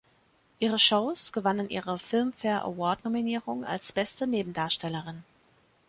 [0.57, 5.23] Ihre Shows gewannen ihre Filmfare Award-Nominierung als beste Nebendarstellerin.